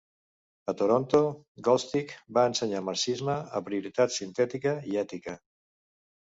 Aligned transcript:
A 0.71 0.73
Toronto, 0.77 1.19
Goldstick 1.67 2.13
va 2.37 2.45
ensenyar 2.53 2.81
marxisme, 2.87 3.37
aprioritat 3.61 4.17
sintètica 4.17 4.75
i 4.95 4.99
ètica. 5.05 5.37